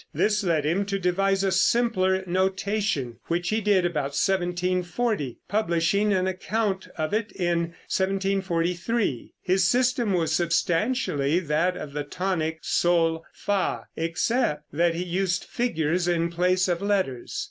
This 0.15 0.43
led 0.43 0.65
him 0.65 0.83
to 0.87 0.97
devise 0.97 1.43
a 1.43 1.51
simpler 1.51 2.23
notation, 2.25 3.17
which 3.27 3.49
he 3.49 3.61
did 3.61 3.85
about 3.85 4.17
1740, 4.17 5.37
publishing 5.47 6.11
an 6.11 6.25
account 6.25 6.87
of 6.97 7.13
it 7.13 7.31
in 7.33 7.75
1743. 7.95 9.35
His 9.43 9.63
system 9.63 10.13
was 10.13 10.31
substantially 10.33 11.39
that 11.41 11.77
of 11.77 11.93
the 11.93 12.03
tonic 12.03 12.57
sol 12.63 13.23
fa, 13.31 13.85
except 13.95 14.63
that 14.73 14.95
he 14.95 15.03
used 15.03 15.43
figures 15.43 16.07
in 16.07 16.31
place 16.31 16.67
of 16.67 16.81
letters. 16.81 17.39